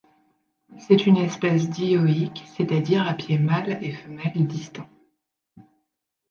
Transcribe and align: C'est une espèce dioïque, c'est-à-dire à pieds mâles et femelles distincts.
C'est 0.79 1.05
une 1.05 1.17
espèce 1.17 1.69
dioïque, 1.69 2.43
c'est-à-dire 2.55 3.07
à 3.07 3.13
pieds 3.13 3.37
mâles 3.37 3.77
et 3.83 3.91
femelles 3.91 4.47
distincts. 4.47 4.89